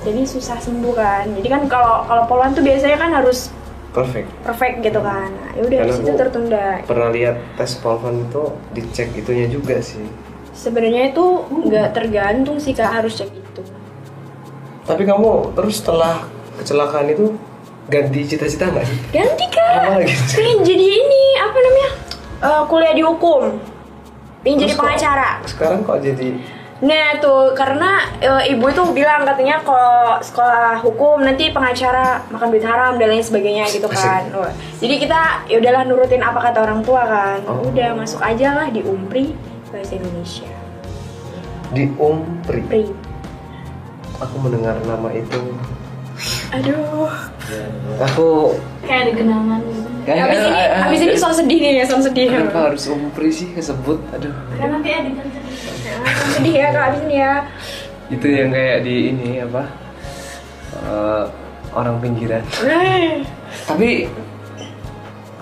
[0.00, 1.28] jadi susah sembuh kan.
[1.36, 3.52] Jadi kan kalau kalau polwan tuh biasanya kan harus
[3.90, 4.28] Perfect.
[4.40, 9.10] perfect gitu kan nah, ya udah di situ tertunda Pernah lihat tes polvan itu dicek
[9.12, 10.06] itunya juga sih.
[10.52, 13.62] sebenarnya itu nggak tergantung sih kak harus cek itu
[14.82, 16.22] Tapi kamu terus setelah
[16.54, 17.34] kecelakaan itu
[17.86, 18.98] ganti cita-cita nggak sih?
[19.10, 20.14] ganti Apa kak lagi?
[20.32, 21.90] pengen jadi ini apa namanya
[22.40, 23.42] Eh, kuliah di hukum
[24.40, 26.28] pengen jadi Terus kok- pengacara Sekarang kok jadi
[26.80, 32.64] Nah tuh karena e, ibu itu bilang katanya kalau sekolah hukum nanti pengacara makan duit
[32.64, 34.32] haram dan lain sebagainya gitu kan.
[34.32, 34.48] Wah,
[34.80, 37.38] Jadi kita ya udahlah nurutin apa kata orang tua kan.
[37.44, 37.68] Oh.
[37.68, 39.36] Udah masuk aja lah di Umpri
[39.68, 40.48] bahasa Indonesia.
[41.70, 42.60] di Umpri?
[42.66, 42.84] Pri.
[44.18, 45.38] Aku mendengar nama itu.
[46.50, 47.06] Aduh.
[48.10, 52.02] Aku kayak ada genangan gitu kayak Abis ini, abis ini soal sedih nih ya, soal
[52.02, 52.26] sedih.
[52.32, 54.00] Kenapa harus Umpri sih kesebut?
[54.16, 54.32] Aduh.
[54.58, 55.49] kan nanti Nah, soal
[56.40, 57.34] sedih ya kak abis ini ya.
[58.08, 59.62] Itu yang kayak di ini apa?
[60.80, 61.24] eh,
[61.76, 62.40] orang pinggiran.
[62.64, 63.20] Eh,
[63.68, 64.08] Tapi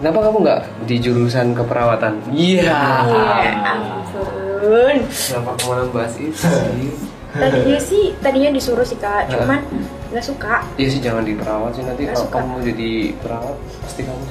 [0.02, 2.18] kenapa kamu nggak di jurusan keperawatan?
[2.34, 2.82] Iya.
[3.06, 4.96] Iya, ampun.
[5.06, 6.90] Kenapa kamu malah bahas itu sih?
[7.28, 9.62] Tadinya sih, tadinya disuruh sih kak, cuman
[10.10, 10.66] nggak suka.
[10.74, 12.90] Iya sih jangan diperawat sih nanti kalau kamu mau jadi
[13.22, 13.56] perawat
[13.86, 14.22] pasti kamu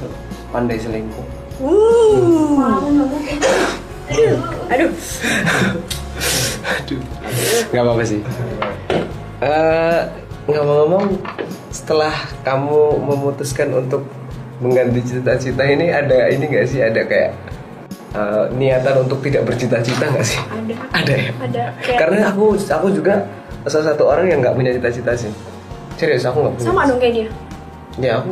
[0.51, 1.25] pandai selingkuh.
[1.63, 2.59] Uh.
[4.67, 4.91] Aduh.
[6.67, 7.01] Aduh.
[7.71, 8.21] Gak apa-apa sih.
[9.43, 10.01] Eh
[10.47, 11.05] ngomong-ngomong,
[11.69, 14.07] setelah kamu memutuskan untuk
[14.57, 17.37] mengganti cita-cita ini ada ini nggak sih ada kayak
[18.17, 20.39] eh, niatan untuk tidak bercita-cita nggak sih?
[20.41, 20.75] Ada.
[20.95, 21.31] Ada ya.
[21.37, 21.63] Ada.
[21.85, 23.27] Kayak Karena aku aku juga
[23.67, 25.31] salah satu orang yang nggak punya cita-cita sih.
[25.99, 26.65] Serius aku nggak punya.
[26.65, 27.27] sama dong kayak dia.
[27.97, 28.29] Ya aku,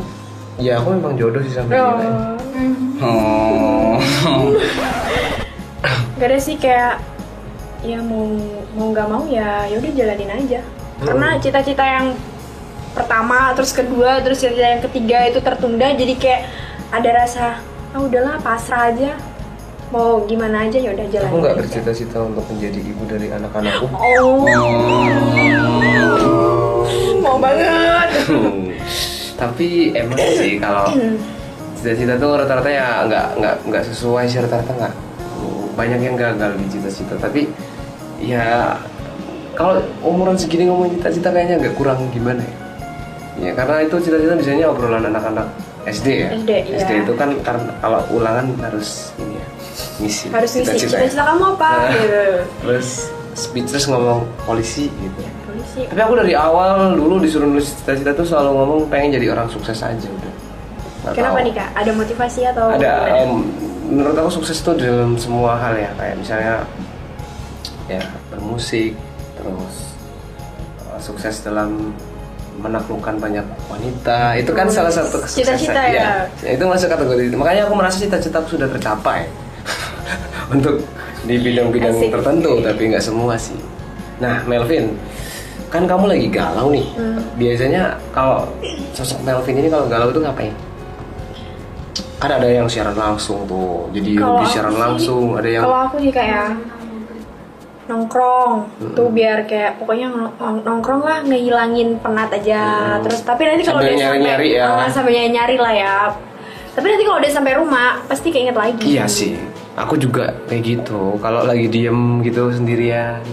[0.62, 1.82] ya aku memang jodoh sih sama dia.
[3.04, 3.98] Oh.
[4.24, 4.56] Oh.
[6.16, 7.04] Gak ada sih kayak
[7.86, 8.26] ya mau
[8.74, 10.60] mau nggak mau ya ya udah jalanin aja.
[11.00, 12.18] Karena cita-cita yang
[12.96, 16.42] pertama terus kedua terus cita yang ketiga itu tertunda jadi kayak
[16.96, 17.60] ada rasa
[17.92, 19.20] ah udahlah pasrah aja
[19.94, 21.32] mau gimana aja ya udah jalanin.
[21.32, 23.86] Aku nggak bercita-cita untuk menjadi ibu dari anak-anakku.
[23.94, 24.44] Oh.
[27.22, 28.10] mau banget.
[29.42, 30.90] Tapi emang sih kalau
[31.78, 34.94] cita-cita tuh rata-rata ya nggak nggak nggak sesuai sih rata-rata nggak
[35.76, 37.16] banyak yang gagal di cita-cita.
[37.20, 37.46] Tapi
[38.22, 38.78] ya
[39.56, 42.56] kalau umuran segini ngomong cita-cita kayaknya agak kurang gimana ya?
[43.36, 45.48] Ya karena itu cita-cita biasanya obrolan anak-anak
[45.86, 46.30] SD ya.
[46.34, 47.04] SD, iya.
[47.04, 49.48] itu kan karena kalau ulangan harus ini ya
[50.00, 50.26] misi.
[50.32, 51.00] Harus ngisi cita-cita ya.
[51.08, 51.72] cita-cita kamu apa?
[51.72, 51.92] Nah.
[51.92, 52.24] Gitu.
[52.64, 52.88] Terus
[53.36, 55.22] speechless ngomong polisi gitu.
[55.48, 55.82] Polisi.
[55.88, 59.80] Tapi aku dari awal dulu disuruh nulis cita-cita tuh selalu ngomong pengen jadi orang sukses
[59.84, 60.34] aja udah.
[61.06, 61.46] Nggak Kenapa tahu.
[61.46, 61.70] nih kak?
[61.78, 62.66] Ada motivasi atau?
[62.72, 63.32] Ada em,
[63.92, 66.66] menurut aku sukses tuh dalam semua hal ya kayak misalnya
[67.86, 68.02] ya
[68.34, 68.98] bermusik
[69.36, 69.76] terus
[70.90, 71.94] eh, sukses dalam
[72.56, 74.40] menaklukkan banyak wanita.
[74.40, 75.60] Itu kan salah satu kesuksesan.
[75.60, 76.24] Cita-cita ya.
[76.40, 77.36] itu masuk kategori itu.
[77.36, 79.28] Makanya aku merasa cita-cita aku sudah tercapai.
[80.54, 80.80] Untuk
[81.26, 82.14] di bidang-bidang Asik.
[82.16, 83.60] tertentu tapi nggak semua sih.
[84.24, 84.96] Nah Melvin
[85.68, 86.88] kan kamu lagi galau nih.
[86.96, 87.20] Hmm.
[87.36, 88.48] biasanya kalau
[88.96, 90.56] sosok Melvin ini kalau galau itu ngapain?
[92.16, 93.92] Kan ada yang siaran langsung tuh.
[93.92, 96.56] Jadi Kalau aku siaran sih- langsung ada yang Kalau aku sih kayak
[97.86, 98.54] nongkrong
[98.94, 103.94] tuh biar kayak pokoknya nong- nongkrong lah ngehilangin penat aja terus tapi nanti kalau udah
[103.94, 104.66] nyari-nyari sampai ya.
[104.66, 105.96] Ah, sambil nyari-nyari lah ya
[106.74, 109.40] tapi nanti kalau udah sampai rumah pasti keinget lagi Iya sih,
[109.80, 111.16] aku juga kayak gitu.
[111.24, 113.24] Kalau lagi diem gitu sendirian,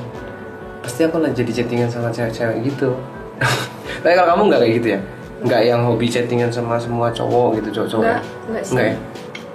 [0.79, 2.95] pasti aku lagi jadi chattingan sama cewek-cewek gitu.
[4.07, 5.01] Tapi kalau kamu nggak kayak gitu ya?
[5.43, 8.05] Nggak yang hobi chattingan sama semua cowok gitu, cowok-cowok?
[8.07, 8.47] Nggak, ya?
[8.47, 8.73] nggak sih.
[8.79, 8.97] Nggak ya?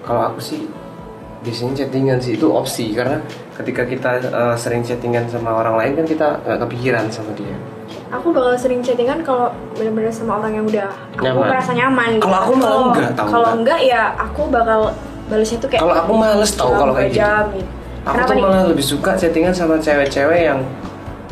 [0.03, 0.59] Kalau aku sih
[1.47, 3.23] biasanya chattingan sih itu opsi karena
[3.57, 7.57] ketika kita eh, sering chattingan sama orang lain kan kita nggak kepikiran sama dia.
[8.07, 10.87] aku bakal sering chattingan kalau bener-bener sama orang yang udah
[11.19, 12.23] aku merasa nyaman gitu.
[12.23, 13.57] Kalau aku malah enggak, tau kalau nggak?
[13.59, 14.79] enggak ya aku bakal
[15.27, 17.19] balesnya tuh kayak Kalau aku males tau kalau kayak gitu.
[17.19, 17.67] jam gitu.
[18.07, 18.43] Aku Kenapa tuh nih?
[18.47, 20.59] malah lebih suka chattingan sama cewek-cewek yang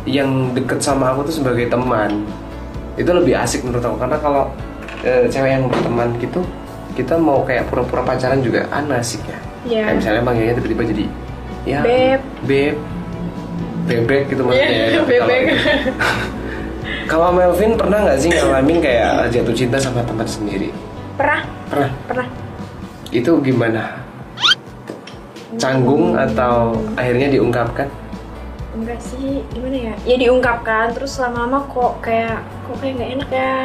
[0.03, 2.27] yang deket sama aku tuh sebagai teman.
[2.99, 4.43] Itu lebih asik menurut aku karena kalau
[5.07, 6.43] eh, cewek yang berteman gitu
[6.95, 9.39] kita mau kayak pura-pura pacaran juga aneh asik ya.
[9.63, 9.83] Iya.
[9.87, 11.05] Kayak misalnya manggilnya tiba-tiba jadi
[11.65, 12.21] ya Beb.
[12.45, 12.75] beb
[13.85, 15.01] bebek gitu maksudnya Iya, ya.
[15.11, 15.43] bebek.
[17.05, 20.73] Kalau Melvin pernah nggak sih ngalamin kayak jatuh cinta sama teman sendiri?
[21.13, 21.91] Pernah, Pernah.
[22.05, 22.27] pernah.
[23.09, 24.01] Itu gimana?
[25.55, 27.87] Canggung atau akhirnya diungkapkan?
[28.73, 29.93] Enggak sih, gimana ya?
[30.03, 33.55] Ya diungkapkan, terus lama-lama kok kayak kok kayak nggak enak ya.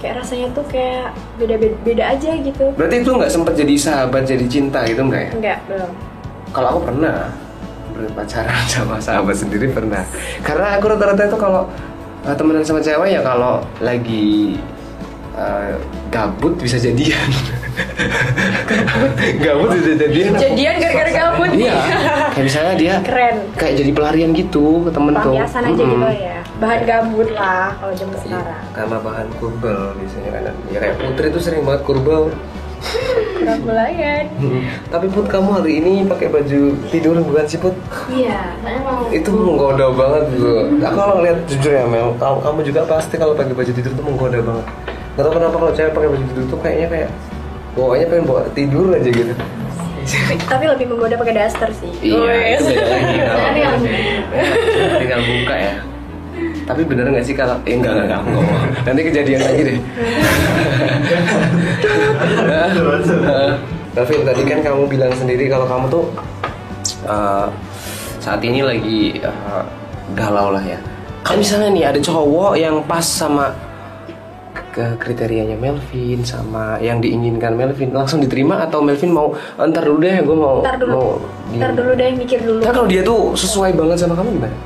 [0.00, 2.64] Kayak rasanya tuh kayak beda-beda beda aja gitu.
[2.72, 5.30] Berarti itu nggak sempat jadi sahabat, jadi cinta gitu nggak ya?
[5.36, 5.90] Enggak, belum.
[6.50, 7.30] Kalau aku pernah
[7.90, 10.02] berpacaran sama sahabat sendiri pernah.
[10.40, 11.62] Karena aku rata-rata itu kalau
[12.22, 14.58] uh, temenan sama cewek ya kalau lagi
[15.34, 17.28] uh, gabut bisa jadian.
[19.44, 20.30] gabut bisa jadian.
[20.36, 21.50] Jadian gara-gara gabut.
[21.52, 21.76] Iya.
[22.30, 23.36] Kayak misalnya dia Keren.
[23.54, 25.34] kayak jadi pelarian gitu ke temen tuh.
[25.34, 26.38] Pelampiasan aja gitu ya.
[26.60, 28.62] Bahan gabut lah kalau zaman Iya, sekarang.
[28.74, 30.42] karena bahan kurbel biasanya kan.
[30.68, 32.22] Ya kayak Putri tuh sering banget kurbel.
[32.80, 34.24] Kurang belayan.
[34.88, 37.76] Tapi Put kamu hari ini pakai baju tidur bukan sih Put?
[38.06, 40.48] Iya, mau itu menggoda banget gitu.
[40.80, 44.02] Aku kalau ngeliat jujur ya Mel, kamu, kamu juga pasti kalau pakai baju tidur tuh
[44.02, 44.66] menggoda banget.
[45.10, 47.08] Gak tau kenapa kalau cewek pakai baju tidur tuh kayaknya kayak
[47.70, 49.34] bawahnya pengen bawa tidur aja gitu.
[50.42, 51.90] Tapi lebih menggoda pakai daster sih.
[52.02, 53.16] Iya, itu beda lagi.
[53.20, 53.74] kalau- Tinggal
[54.98, 55.72] tinggal buka ya.
[56.70, 58.46] Tapi bener nggak sih kalau eh, enggak enggak enggak, enggak mau.
[58.86, 59.78] Nanti kejadian lagi deh.
[62.46, 62.70] Nah,
[63.90, 66.04] Davin tadi kan kamu bilang sendiri kalau kamu tuh
[67.04, 67.46] eh,
[68.22, 69.62] saat ini lagi eh,
[70.14, 70.78] galau lah ya.
[71.26, 73.50] Kalau misalnya nih ada cowok yang pas sama
[74.70, 79.98] ke kriterianya Melvin sama yang diinginkan Melvin langsung diterima atau Melvin mau "Eh, ntar dulu
[79.98, 80.94] deh gue mau Ntar dulu.
[80.94, 81.08] mau
[81.50, 82.62] Ntar dulu deh mikir dulu.
[82.62, 84.56] Nah, kalau dia tuh sesuai banget sama kamu gimana?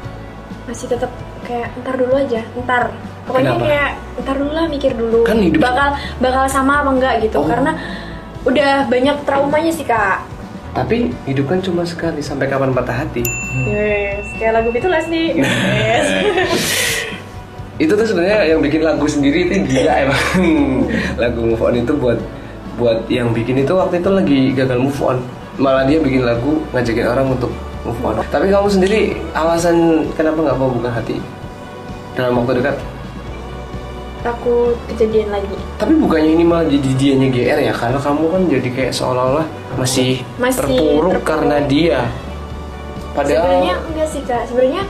[0.69, 1.09] Masih tetap
[1.45, 2.83] kayak ntar dulu aja, ntar.
[3.25, 3.65] Pokoknya Kenapa?
[3.65, 5.21] kayak ntar dulu lah mikir dulu.
[5.23, 7.39] Kan hidup- bakal bakal sama apa enggak gitu.
[7.39, 7.47] Oh.
[7.47, 7.73] Karena
[8.43, 10.21] udah banyak traumanya sih kak.
[10.75, 13.23] Tapi hidup kan cuma sekali sampai kapan patah hati.
[13.65, 15.39] Yes, kayak lagu Beatles nih.
[15.39, 16.09] Yes.
[17.75, 20.23] Itu tuh sebenarnya yang bikin lagu sendiri itu gila emang.
[21.15, 22.19] lagu move on itu buat
[22.75, 25.19] buat yang bikin itu waktu itu lagi gagal move on.
[25.57, 27.51] Malah dia bikin lagu ngajakin orang untuk
[27.85, 28.17] move on.
[28.25, 29.01] Tapi kamu sendiri
[29.33, 29.77] alasan
[30.13, 31.21] kenapa nggak mau buka hati
[32.15, 32.77] dalam waktu dekat?
[34.21, 35.53] Takut kejadian lagi.
[35.77, 39.45] Tapi bukannya ini malah jadi dianya GR ya karena kamu kan jadi kayak seolah-olah
[39.77, 41.23] masih, Masih terpuruk, terpuruk.
[41.23, 42.01] karena dia.
[43.13, 44.43] Padahal Sebenarnya enggak sih kak.
[44.49, 44.83] Sebenarnya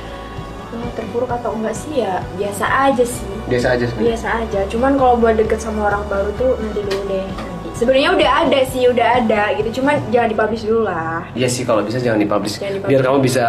[0.71, 3.27] eh, terpuruk atau enggak sih ya biasa aja sih.
[3.45, 4.07] biasa aja sebenarnya.
[4.09, 7.27] biasa aja cuman kalau buat deket sama orang baru tuh nanti dulu deh
[7.75, 11.83] sebenarnya udah ada sih udah ada gitu cuman jangan dipublish dulu lah Iya sih kalau
[11.83, 12.63] bisa jangan dipublish.
[12.63, 12.91] Jangan dipublish.
[12.95, 13.45] Biar kamu bisa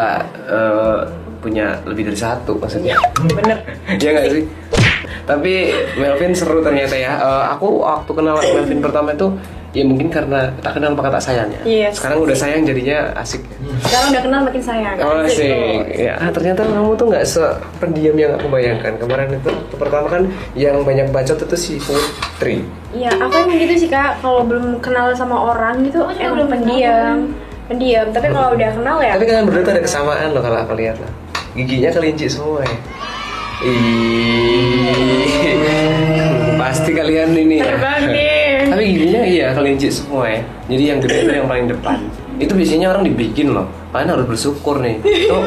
[0.50, 1.00] eh,
[1.40, 2.98] punya lebih dari satu maksudnya.
[3.22, 3.58] bener
[4.02, 4.44] Iya nggak sih?
[5.26, 5.54] Tapi
[5.98, 7.14] Melvin seru ternyata ya.
[7.22, 9.28] Eh, aku waktu kenal Melvin pertama itu
[9.76, 11.62] ya mungkin karena tak kenal maka tak sayang ya.
[11.68, 12.00] Yes.
[12.00, 13.44] Sekarang udah sayang jadinya asik.
[13.84, 15.84] sekarang udah kenal makin sayang Oh, Asik.
[15.92, 18.96] Ya, ah, ternyata kamu tuh nggak sependiam yang aku bayangkan.
[18.96, 20.24] Kemarin itu pertama kan
[20.56, 22.64] yang banyak bacot itu si Putri.
[22.96, 26.36] iya aku emang gitu sih kak kalau belum kenal sama orang gitu Aku juga emang
[26.40, 27.18] belum pendiam
[27.68, 30.74] pendiam tapi kalau udah kenal ya Tapi kalian berdua tuh ada kesamaan loh kalau aku
[30.80, 31.12] lihat lah.
[31.52, 32.72] Giginya kelinci semua ya.
[35.36, 37.72] Ih, pasti kalian ini ya.
[37.72, 38.25] terbang giginya
[39.26, 40.40] iya kelinci semua ya.
[40.68, 41.98] Jadi yang gede itu yang paling depan.
[42.36, 43.66] Itu biasanya orang dibikin loh.
[43.90, 45.02] Kalian harus bersyukur nih.
[45.02, 45.38] Itu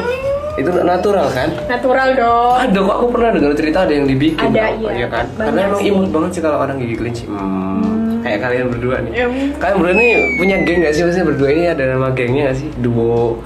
[0.57, 1.47] itu natural kan?
[1.65, 4.43] natural dong Ada kok aku pernah dengar cerita ada yang dibikin.
[4.45, 4.91] Ada, loh.
[4.91, 5.07] iya.
[5.07, 5.25] kan?
[5.31, 7.23] Banyak Karena emang imut banget sih kalau orang gigi kelinci.
[7.25, 9.11] Hmm, Kayak kalian berdua nih.
[9.15, 9.31] Em.
[9.55, 11.01] Kalian berdua nih punya geng gak sih?
[11.01, 12.67] Maksudnya berdua ini ada nama gengnya gak sih?
[12.75, 13.39] Duo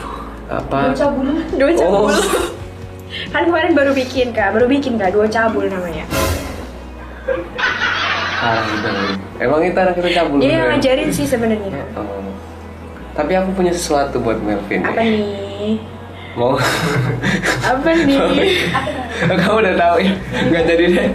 [0.45, 0.89] apa?
[0.89, 1.33] bocah bulu.
[1.53, 2.09] dua cabul Oh.
[3.29, 6.01] kan kemarin baru bikin kak baru bikin kak dua cabul namanya
[8.41, 8.89] Ah, gitu.
[9.43, 10.71] Emang kita anak kita cabul dia yang beneran?
[10.73, 12.23] ngajarin sih sebenarnya Oh.
[13.13, 14.81] Tapi aku punya sesuatu buat Melvin.
[14.81, 15.19] apa nih.
[15.19, 15.75] nih
[16.33, 16.57] Mau?
[17.61, 18.17] apa nih
[19.29, 20.11] Kamu udah tahu ya?
[20.49, 21.07] Nggak jadi deh.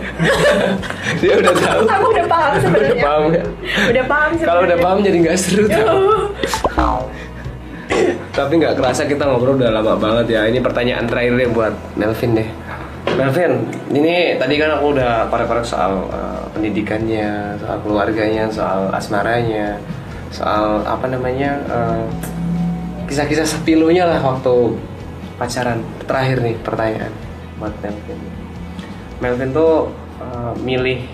[1.20, 1.80] Dia udah tahu.
[1.82, 3.42] aku udah paham Udah sebenarnya paham ya?
[3.88, 5.98] udah paham Kalau udah paham jadi nggak seru tau.
[6.78, 7.02] Oh.
[8.30, 10.46] Tapi nggak kerasa kita ngobrol udah lama banget ya.
[10.46, 12.48] Ini pertanyaan terakhir deh buat Melvin deh.
[13.16, 19.80] Melvin, ini tadi kan aku udah korek-korek soal uh, pendidikannya, soal keluarganya, soal asmaranya,
[20.28, 22.04] soal apa namanya uh,
[23.08, 24.76] kisah-kisah sepilunya lah waktu
[25.40, 25.80] pacaran.
[26.04, 27.12] Terakhir nih pertanyaan
[27.56, 28.20] buat Melvin.
[29.18, 29.88] Melvin tuh
[30.20, 31.06] uh, milih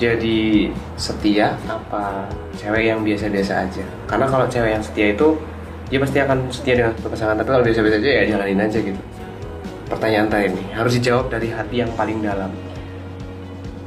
[0.00, 2.24] jadi setia apa
[2.56, 3.84] cewek yang biasa-biasa aja?
[4.08, 5.36] Karena kalau cewek yang setia itu
[5.90, 7.36] dia pasti akan setia dengan pasangan.
[7.36, 9.00] Tapi kalau biasa-biasa aja ya jalanin aja gitu.
[9.90, 12.50] Pertanyaan terakhir nih harus dijawab dari hati yang paling dalam.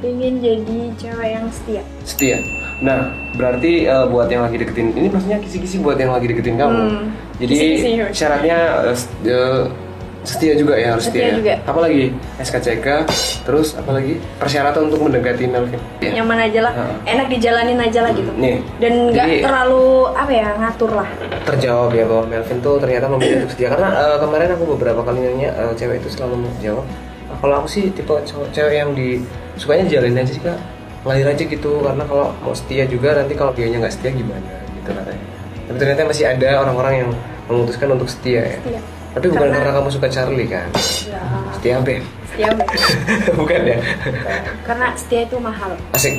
[0.04, 1.82] Pengen jadi cewek yang setia.
[2.04, 2.38] Setia.
[2.84, 3.08] Nah,
[3.40, 6.76] berarti eh, buat yang lagi deketin ini maksudnya kisi-kisi buat yang lagi deketin kamu.
[6.76, 7.08] Hmm,
[7.40, 8.10] Jadi kisi-kisi, Yus.
[8.12, 8.58] syaratnya
[9.24, 9.62] eh,
[10.24, 11.36] setia juga ya harus Setia setia.
[11.36, 11.54] juga.
[11.62, 12.86] Apalagi SKCK,
[13.44, 15.76] terus apalagi persyaratan untuk mendekati Melvin.
[16.00, 16.16] Ya.
[16.16, 16.96] Nyaman aja lah, Heeh.
[17.12, 18.30] enak dijalanin aja lah gitu.
[18.34, 21.08] Nih, Dan nggak terlalu apa ya ngatur lah.
[21.44, 25.20] terjawab ya bahwa Melvin tuh ternyata memilih untuk setia karena eh, kemarin aku beberapa kali
[25.22, 26.84] nanya eh, cewek itu selalu menjawab
[27.26, 28.14] "Ah, kalau aku sih tipe
[28.50, 29.20] cewek yang di
[29.54, 30.56] sukanya jalanin aja sih kak
[31.04, 34.40] ngalir aja gitu karena kalau mau setia juga nanti kalau dianya nggak setia gimana
[34.72, 35.22] gitu katanya
[35.62, 37.10] tapi ternyata masih ada orang-orang yang
[37.44, 38.80] memutuskan untuk setia ya Setia.
[39.14, 40.66] Tapi bukan Karena- karena kamu suka Charlie kan
[41.06, 41.22] Ya,
[41.54, 42.78] setia Ben setia banget.
[43.38, 43.78] bukan ya
[44.62, 45.70] Karena setia itu mahal.
[45.92, 46.14] asik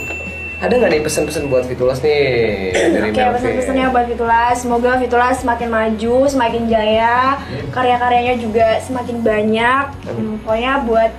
[0.55, 2.23] ada nggak nih pesan-pesan buat Fitulas nih
[2.71, 4.55] dari Oke, Melvin pesan-pesannya buat Fitulas.
[4.57, 7.35] Semoga Fitulas semakin maju, semakin jaya,
[7.69, 9.83] karya-karyanya juga semakin banyak.
[10.07, 11.11] Hmm, pokoknya buat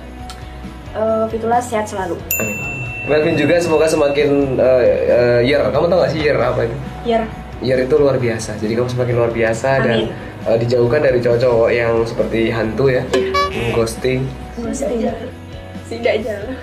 [0.91, 2.17] eh, Fitulas sehat selalu.
[2.35, 2.57] Amin.
[3.05, 5.61] Melvin juga semoga semakin uh, uh, year.
[5.63, 6.75] Kamu tau gak sih year apa itu?
[7.05, 7.23] Biar
[7.57, 8.57] Year itu luar biasa.
[8.57, 10.26] Jadi kamu semakin luar biasa dan Amin.
[10.47, 13.03] Uh, dijauhkan dari cowok-cowok yang seperti hantu ya,
[13.75, 14.23] ghosting.
[14.55, 15.15] tidak
[15.91, 16.55] tidak jalan.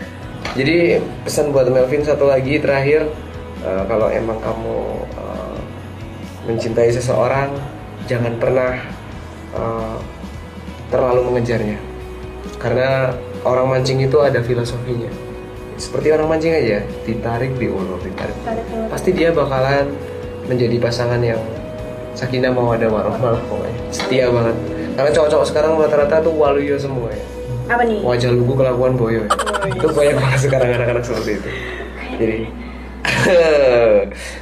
[0.55, 0.77] Jadi
[1.27, 3.11] pesan buat Melvin satu lagi terakhir,
[3.63, 4.77] uh, kalau emang kamu
[5.21, 5.59] uh,
[6.49, 7.53] mencintai seseorang,
[8.09, 8.81] jangan pernah
[9.53, 9.97] uh,
[10.93, 11.79] terlalu mengejarnya,
[12.61, 15.11] karena orang mancing itu ada filosofinya.
[15.75, 18.37] Seperti orang mancing aja, ditarik diulur, ditarik.
[18.47, 18.89] Tarik ulur.
[18.95, 19.91] Pasti dia bakalan
[20.47, 21.41] menjadi pasangan yang
[22.15, 23.77] sakinah mawadah warahmah pokoknya.
[23.91, 24.57] Setia banget.
[24.95, 27.19] Karena cowok-cowok sekarang rata-rata tuh waluyo semua ya
[27.67, 27.99] Apa nih?
[28.01, 29.31] wajah lugu kelakuan boyo ya.
[29.67, 31.49] itu banyak banget sekarang anak-anak seperti itu
[32.15, 32.39] jadi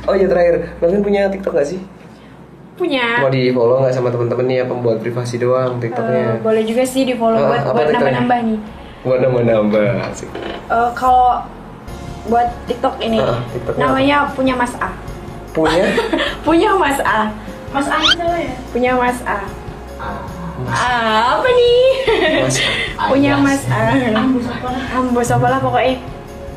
[0.04, 1.80] oh iya terakhir Melvin punya TikTok gak sih
[2.74, 3.20] Punya.
[3.20, 6.82] mau di follow nggak sama temen-temen nih apa buat privasi doang Eh, TikToknya boleh juga
[6.82, 7.96] sih di follow buat apa buat TikToknya?
[8.12, 8.58] nambah-nambah nih.
[9.02, 10.28] buat nambah-nambah asik.
[10.66, 11.46] Eh, kalau
[12.24, 14.90] buat TikTok ini Ah, TikToknya namanya punya Mas A.
[15.50, 15.84] punya
[16.44, 17.32] Punya Mas A.
[17.72, 18.52] Mas cowok ya?
[18.70, 19.38] Punya Mas A.
[20.62, 21.82] Ah, apa nih?
[22.38, 22.56] mas
[23.10, 23.96] punya Mas A.
[24.12, 24.82] Ambus apa lah?
[24.92, 25.96] Ambos apa lah pokoknya.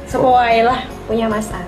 [0.05, 1.61] Sepoai lah punya Mas A.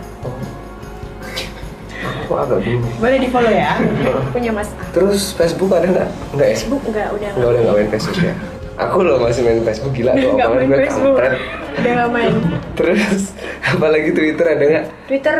[1.97, 3.73] aku agak bingung Boleh di follow ya.
[4.36, 4.83] punya Mas A.
[4.91, 8.33] terus Facebook ada nggak nggak ya Facebook enggak udah nggak udah nggak main Facebook ya
[8.77, 11.15] aku loh masih main Facebook gila tuh Enggak omongan main Facebook.
[11.17, 11.33] kampret.
[11.73, 12.33] Udah nggak main.
[12.77, 13.21] terus
[13.65, 15.38] apalagi Twitter ada nggak Twitter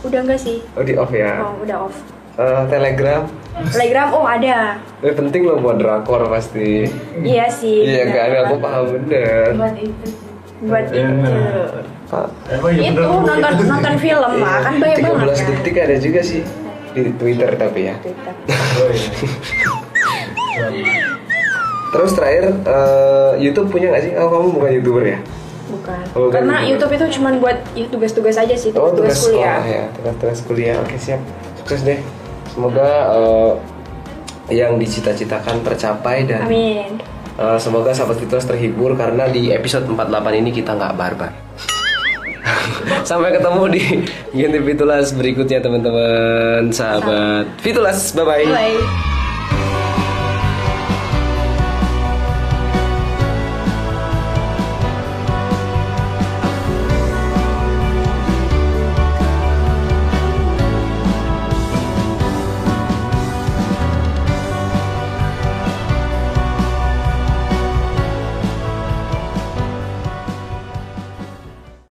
[0.00, 0.56] udah enggak sih?
[0.72, 1.96] oh di off ya Oh, udah off.
[2.32, 3.22] Eh, Telegram
[3.66, 4.78] Telegram oh ada.
[5.00, 6.88] Ini penting loh buat drakor pasti.
[7.18, 7.84] Iya sih.
[7.84, 9.52] Iya kan, aku paham bener.
[9.52, 10.06] Buat itu.
[10.62, 11.20] Buat Iya, itu.
[11.20, 11.84] benar.
[12.06, 15.46] Pak, Emang ya Itu nonton nonton film lah kan banyak banget 13 kan.
[15.54, 16.40] detik ada juga sih
[16.90, 17.94] di Twitter tapi ya.
[18.00, 18.34] Twitter.
[18.50, 18.90] Oh,
[20.72, 21.06] iya.
[21.90, 24.12] Terus terakhir eh, YouTube punya nggak sih?
[24.16, 25.18] Oh kamu bukan youtuber ya?
[25.68, 26.00] Bukan.
[26.10, 26.70] Oh, bukan Karena YouTuber.
[26.70, 29.62] YouTube itu cuma buat ya, tugas-tugas aja sih, Oh tugas-tugas tugas sekolah kuliah.
[29.62, 30.76] ya, tugas-tugas kuliah.
[30.80, 31.20] Oke siap,
[31.58, 31.98] sukses deh.
[32.50, 33.52] Semoga eh,
[34.50, 36.98] yang dicita-citakan tercapai dan Amin.
[37.38, 41.32] eh, semoga sahabat Fitos terhibur karena di episode 48 ini kita nggak barbar.
[43.08, 43.82] Sampai ketemu di
[44.34, 48.10] Ganti Fitulas berikutnya teman-teman sahabat Fitulas.
[48.16, 48.44] Bye bye.
[48.48, 49.09] Bye.